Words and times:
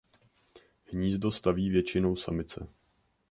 Hnízdo 0.85 1.31
staví 1.31 1.69
většinou 1.69 2.15
samice. 2.15 2.67